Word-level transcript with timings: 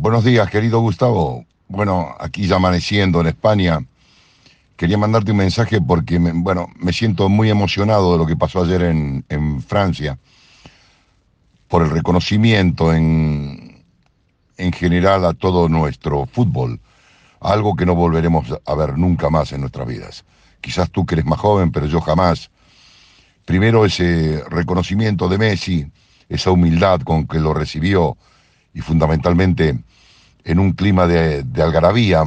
Buenos 0.00 0.22
días, 0.22 0.48
querido 0.48 0.78
Gustavo. 0.78 1.44
Bueno, 1.66 2.14
aquí 2.20 2.46
ya 2.46 2.54
amaneciendo 2.54 3.20
en 3.20 3.26
España. 3.26 3.80
Quería 4.76 4.96
mandarte 4.96 5.32
un 5.32 5.38
mensaje 5.38 5.80
porque, 5.80 6.20
me, 6.20 6.30
bueno, 6.30 6.68
me 6.76 6.92
siento 6.92 7.28
muy 7.28 7.50
emocionado 7.50 8.12
de 8.12 8.18
lo 8.18 8.24
que 8.24 8.36
pasó 8.36 8.62
ayer 8.62 8.82
en, 8.82 9.24
en 9.28 9.60
Francia, 9.60 10.16
por 11.66 11.82
el 11.82 11.90
reconocimiento 11.90 12.94
en, 12.94 13.84
en 14.56 14.72
general 14.72 15.24
a 15.24 15.34
todo 15.34 15.68
nuestro 15.68 16.26
fútbol, 16.26 16.78
algo 17.40 17.74
que 17.74 17.84
no 17.84 17.96
volveremos 17.96 18.54
a 18.64 18.74
ver 18.76 18.96
nunca 18.96 19.30
más 19.30 19.50
en 19.50 19.62
nuestras 19.62 19.88
vidas. 19.88 20.24
Quizás 20.60 20.92
tú 20.92 21.04
que 21.04 21.16
eres 21.16 21.26
más 21.26 21.40
joven, 21.40 21.72
pero 21.72 21.86
yo 21.86 22.00
jamás. 22.00 22.52
Primero 23.44 23.84
ese 23.84 24.44
reconocimiento 24.48 25.28
de 25.28 25.38
Messi, 25.38 25.90
esa 26.28 26.52
humildad 26.52 27.00
con 27.00 27.26
que 27.26 27.40
lo 27.40 27.52
recibió 27.52 28.16
y 28.72 28.80
fundamentalmente 28.80 29.76
en 30.48 30.58
un 30.58 30.72
clima 30.72 31.06
de, 31.06 31.42
de 31.42 31.62
algarabía, 31.62 32.24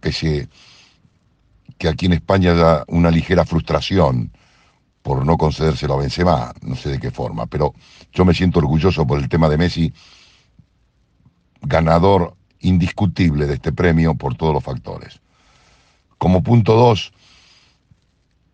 que 0.00 1.88
aquí 1.88 2.06
en 2.06 2.12
España 2.12 2.54
da 2.54 2.84
una 2.86 3.10
ligera 3.10 3.44
frustración 3.44 4.30
por 5.02 5.26
no 5.26 5.36
concedérselo 5.36 5.94
a 5.94 5.96
Benzema, 5.96 6.54
no 6.62 6.76
sé 6.76 6.90
de 6.90 7.00
qué 7.00 7.10
forma, 7.10 7.46
pero 7.46 7.74
yo 8.12 8.24
me 8.24 8.34
siento 8.34 8.60
orgulloso 8.60 9.04
por 9.04 9.18
el 9.18 9.28
tema 9.28 9.48
de 9.48 9.58
Messi, 9.58 9.92
ganador 11.60 12.36
indiscutible 12.60 13.48
de 13.48 13.54
este 13.54 13.72
premio 13.72 14.14
por 14.14 14.36
todos 14.36 14.54
los 14.54 14.62
factores. 14.62 15.18
Como 16.18 16.44
punto 16.44 16.74
dos, 16.74 17.12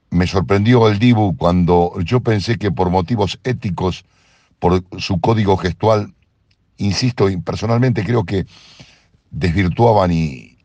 me 0.09 0.27
sorprendió 0.27 0.89
el 0.89 0.99
Dibu 0.99 1.37
cuando 1.37 1.93
yo 2.01 2.21
pensé 2.21 2.57
que 2.57 2.73
por 2.73 2.89
motivos 2.89 3.39
éticos, 3.45 4.07
por 4.59 4.83
su 4.99 5.21
código 5.21 5.59
gestual, 5.59 6.14
insisto, 6.79 7.29
personalmente 7.45 8.05
creo 8.05 8.25
que 8.25 8.47
desvirtuaban 9.31 10.13
y, 10.13 10.59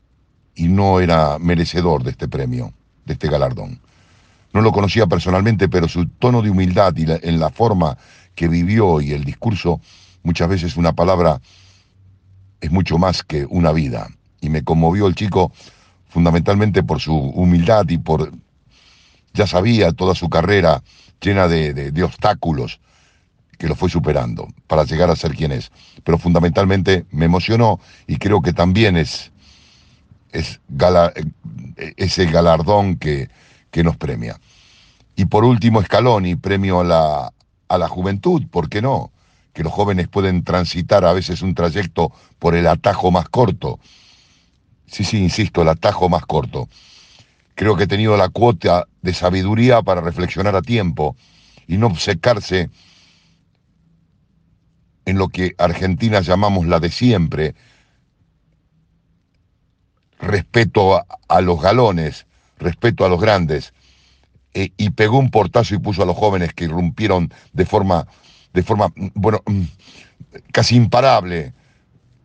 y 0.56 0.68
no 0.68 1.00
era 1.00 1.40
merecedor 1.40 2.04
de 2.04 2.12
este 2.12 2.28
premio, 2.28 2.74
de 3.06 3.14
este 3.14 3.30
galardón. 3.30 3.80
No 4.54 4.62
lo 4.62 4.72
conocía 4.72 5.08
personalmente, 5.08 5.70
pero 5.70 5.88
su 5.88 6.08
tono 6.08 6.42
de 6.42 6.50
humildad 6.50 6.96
y 6.98 7.06
la, 7.06 7.20
en 7.22 7.40
la 7.40 7.50
forma 7.50 7.98
que 8.36 8.48
vivió 8.48 9.02
y 9.02 9.12
el 9.12 9.24
discurso, 9.24 9.80
muchas 10.24 10.50
veces 10.50 10.78
una 10.78 10.94
palabra 10.94 11.40
es 12.62 12.72
mucho 12.72 12.98
más 12.98 13.24
que 13.24 13.46
una 13.50 13.72
vida. 13.72 14.10
Y 14.42 14.50
me 14.50 14.64
conmovió 14.64 15.08
el 15.08 15.16
chico 15.16 15.52
fundamentalmente 16.10 16.84
por 16.84 17.00
su 17.00 17.16
humildad 17.16 17.88
y 17.90 17.98
por, 17.98 18.32
ya 19.34 19.46
sabía 19.46 19.92
toda 19.92 20.16
su 20.16 20.30
carrera 20.30 20.82
llena 21.22 21.48
de 21.48 22.04
obstáculos, 22.04 22.80
que 23.60 23.68
lo 23.68 23.76
fue 23.76 23.90
superando 23.90 24.48
para 24.68 24.86
llegar 24.86 25.12
a 25.12 25.16
ser 25.18 25.36
quien 25.36 25.52
es. 25.52 25.70
Pero 26.04 26.18
fundamentalmente 26.18 27.06
me 27.12 27.26
emocionó 27.26 27.80
y 28.08 28.16
creo 28.16 28.42
que 28.42 28.54
también 28.54 28.96
es, 28.96 29.32
es 30.32 30.62
gala, 30.70 31.12
ese 31.98 32.26
galardón 32.26 32.96
que, 32.96 33.30
que, 33.70 33.84
nos 33.84 33.98
premia. 33.98 34.40
Y 35.18 35.26
por 35.26 35.44
último, 35.44 35.84
Scaloni, 35.84 36.38
premio 36.38 36.80
a 36.80 36.84
la, 36.86 37.34
a 37.68 37.78
la 37.78 37.90
juventud, 37.90 38.48
¿por 38.50 38.70
qué 38.70 38.82
no? 38.82 39.12
Que 39.52 39.64
los 39.64 39.74
jóvenes 39.74 40.08
pueden 40.08 40.46
transitar 40.46 41.04
a 41.04 41.12
veces 41.12 41.42
un 41.42 41.54
trayecto 41.54 42.14
por 42.40 42.56
el 42.56 42.66
atajo 42.66 43.12
más 43.12 43.28
corto. 43.28 43.78
Sí, 44.88 45.04
sí, 45.04 45.18
insisto, 45.22 45.64
el 45.64 45.68
atajo 45.68 46.08
más 46.08 46.26
corto. 46.26 46.70
Creo 47.56 47.76
que 47.76 47.84
he 47.84 47.88
tenido 47.88 48.16
la 48.16 48.30
cuota 48.30 48.88
de 49.02 49.14
sabiduría 49.14 49.82
para 49.82 50.00
reflexionar 50.00 50.56
a 50.56 50.62
tiempo 50.62 51.18
y 51.68 51.76
no 51.76 51.88
obcecarse 51.88 52.70
en 55.10 55.18
lo 55.18 55.30
que 55.30 55.56
Argentina 55.58 56.22
llamamos 56.22 56.68
la 56.68 56.80
de 56.80 56.92
siempre, 56.92 57.56
respeto 60.20 61.04
a, 61.28 61.42
los 61.42 61.60
galones, 61.60 62.28
respeto 62.60 63.06
a 63.06 63.10
los 63.10 63.20
grandes, 63.20 63.74
eh, 64.54 64.72
y 64.78 64.92
pegó 64.92 65.18
un 65.18 65.32
portazo 65.32 65.74
y 65.74 65.80
puso 65.80 66.04
a 66.04 66.06
los 66.06 66.16
jóvenes 66.16 66.54
que 66.54 66.66
irrumpieron 66.66 67.34
de 67.54 67.66
forma, 67.66 68.06
de 68.54 68.62
forma 68.62 68.94
bueno, 69.16 69.42
mm, 69.48 69.64
casi 70.52 70.76
imparable, 70.76 71.54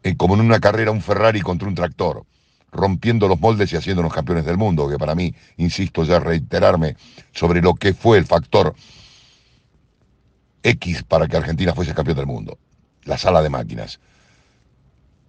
eh, 0.02 0.16
como 0.16 0.34
en 0.34 0.42
una 0.42 0.60
carrera 0.60 0.90
un 0.90 1.00
Ferrari 1.00 1.40
contra 1.40 1.68
un 1.68 1.74
tractor, 1.74 2.26
rompiendo 2.70 3.28
los 3.28 3.40
moldes 3.40 3.72
y 3.72 3.76
haciéndonos 3.76 4.12
campeones 4.12 4.44
del 4.44 4.58
mundo, 4.58 4.90
que 4.90 4.98
para 4.98 5.14
mí, 5.14 5.34
insisto 5.56 6.04
ya 6.04 6.18
reiterarme 6.18 6.96
sobre 7.32 7.62
lo 7.62 7.74
que 7.74 7.94
fue 7.94 8.18
el 8.18 8.26
factor 8.26 8.74
X 10.62 11.02
para 11.04 11.26
que 11.26 11.38
Argentina 11.38 11.72
fuese 11.72 11.94
campeón 11.94 12.18
del 12.18 12.26
mundo 12.26 12.58
la 13.04 13.18
sala 13.18 13.42
de 13.42 13.50
máquinas. 13.50 14.00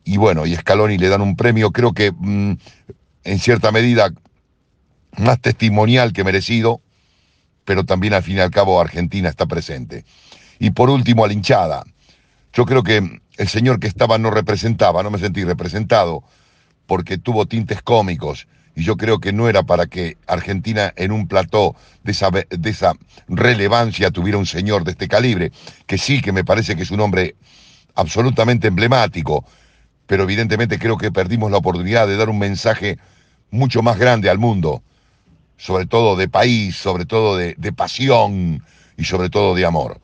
Y 0.03 0.17
bueno, 0.17 0.45
y 0.45 0.55
Scaloni 0.55 0.97
le 0.97 1.09
dan 1.09 1.21
un 1.21 1.35
premio, 1.35 1.71
creo 1.71 1.93
que 1.93 2.11
mmm, 2.11 2.53
en 3.23 3.39
cierta 3.39 3.71
medida 3.71 4.11
más 5.17 5.39
testimonial 5.41 6.13
que 6.13 6.23
merecido, 6.23 6.81
pero 7.63 7.85
también 7.85 8.13
al 8.13 8.23
fin 8.23 8.37
y 8.37 8.39
al 8.39 8.51
cabo 8.51 8.79
Argentina 8.79 9.29
está 9.29 9.45
presente. 9.47 10.05
Y 10.59 10.71
por 10.71 10.89
último, 10.89 11.25
a 11.25 11.27
la 11.27 11.33
hinchada. 11.33 11.83
Yo 12.53 12.65
creo 12.65 12.83
que 12.83 13.19
el 13.37 13.47
señor 13.47 13.79
que 13.79 13.87
estaba 13.87 14.17
no 14.17 14.31
representaba, 14.31 15.03
no 15.03 15.11
me 15.11 15.19
sentí 15.19 15.43
representado, 15.43 16.23
porque 16.85 17.17
tuvo 17.17 17.45
tintes 17.47 17.81
cómicos, 17.81 18.47
y 18.75 18.83
yo 18.83 18.97
creo 18.97 19.19
que 19.19 19.33
no 19.33 19.49
era 19.49 19.63
para 19.63 19.87
que 19.87 20.17
Argentina 20.27 20.93
en 20.95 21.11
un 21.11 21.27
plató 21.27 21.75
de 22.03 22.11
esa, 22.11 22.29
de 22.29 22.69
esa 22.69 22.93
relevancia 23.27 24.11
tuviera 24.11 24.37
un 24.37 24.45
señor 24.45 24.83
de 24.83 24.91
este 24.91 25.07
calibre, 25.07 25.51
que 25.87 25.97
sí, 25.97 26.21
que 26.21 26.31
me 26.31 26.43
parece 26.43 26.75
que 26.75 26.83
es 26.83 26.91
un 26.91 26.99
hombre 26.99 27.35
absolutamente 27.95 28.67
emblemático, 28.67 29.45
pero 30.05 30.23
evidentemente 30.23 30.77
creo 30.77 30.97
que 30.97 31.11
perdimos 31.11 31.51
la 31.51 31.57
oportunidad 31.57 32.07
de 32.07 32.17
dar 32.17 32.29
un 32.29 32.37
mensaje 32.37 32.99
mucho 33.49 33.81
más 33.81 33.97
grande 33.97 34.29
al 34.29 34.37
mundo, 34.37 34.83
sobre 35.57 35.85
todo 35.85 36.15
de 36.15 36.27
país, 36.27 36.75
sobre 36.75 37.05
todo 37.05 37.37
de, 37.37 37.55
pasión 37.73 38.63
y 38.97 39.05
sobre 39.05 39.29
todo 39.29 39.55
de 39.55 39.65
amor. 39.65 39.99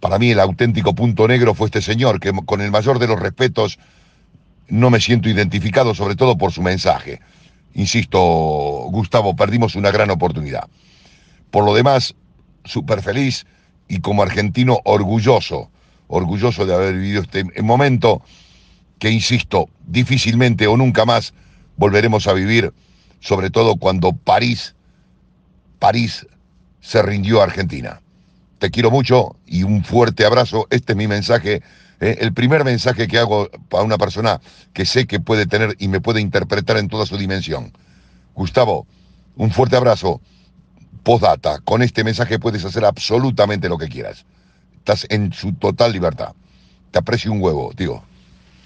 Para 0.00 0.18
mí 0.18 0.30
el 0.30 0.40
auténtico 0.40 0.94
punto 0.94 1.26
negro 1.26 1.54
fue 1.54 1.66
este 1.66 1.82
señor, 1.82 2.20
que 2.20 2.32
con 2.46 2.60
el 2.60 2.70
mayor 2.70 2.98
de 2.98 3.08
los 3.08 3.20
respetos 3.20 3.78
no 4.68 4.90
me 4.90 5.00
siento 5.00 5.28
identificado, 5.28 5.94
sobre 5.94 6.14
todo 6.14 6.38
por 6.38 6.52
su 6.52 6.62
mensaje. 6.62 7.20
Insisto, 7.74 8.18
Gustavo, 8.90 9.34
perdimos 9.34 9.74
una 9.74 9.90
gran 9.90 10.10
oportunidad. 10.10 10.68
Por 11.50 11.64
lo 11.64 11.74
demás, 11.74 12.14
súper 12.64 13.02
feliz 13.02 13.46
y 13.88 14.00
como 14.00 14.22
argentino 14.22 14.78
orgulloso 14.84 15.70
orgulloso 16.08 16.66
de 16.66 16.74
haber 16.74 16.94
vivido 16.94 17.22
este 17.22 17.44
momento 17.62 18.22
que, 18.98 19.10
insisto, 19.10 19.68
difícilmente 19.86 20.66
o 20.66 20.76
nunca 20.76 21.04
más 21.04 21.32
volveremos 21.76 22.26
a 22.26 22.32
vivir, 22.32 22.72
sobre 23.20 23.50
todo 23.50 23.76
cuando 23.76 24.12
París, 24.12 24.74
París 25.78 26.26
se 26.80 27.02
rindió 27.02 27.40
a 27.40 27.44
Argentina. 27.44 28.00
Te 28.58 28.70
quiero 28.70 28.90
mucho 28.90 29.36
y 29.46 29.62
un 29.62 29.84
fuerte 29.84 30.24
abrazo. 30.24 30.66
Este 30.70 30.92
es 30.92 30.96
mi 30.96 31.06
mensaje, 31.06 31.62
eh, 32.00 32.16
el 32.20 32.32
primer 32.32 32.64
mensaje 32.64 33.06
que 33.06 33.18
hago 33.18 33.48
para 33.68 33.84
una 33.84 33.98
persona 33.98 34.40
que 34.72 34.84
sé 34.84 35.06
que 35.06 35.20
puede 35.20 35.46
tener 35.46 35.76
y 35.78 35.86
me 35.86 36.00
puede 36.00 36.20
interpretar 36.20 36.78
en 36.78 36.88
toda 36.88 37.06
su 37.06 37.16
dimensión. 37.16 37.72
Gustavo, 38.34 38.86
un 39.36 39.52
fuerte 39.52 39.76
abrazo. 39.76 40.20
Postdata, 41.04 41.60
con 41.60 41.82
este 41.82 42.02
mensaje 42.02 42.40
puedes 42.40 42.64
hacer 42.64 42.84
absolutamente 42.84 43.68
lo 43.68 43.78
que 43.78 43.88
quieras 43.88 44.24
estás 44.78 45.06
en 45.10 45.32
su 45.32 45.52
total 45.52 45.92
libertad. 45.92 46.32
Te 46.90 46.98
aprecio 46.98 47.30
un 47.32 47.42
huevo, 47.42 47.72
tío. 47.76 48.02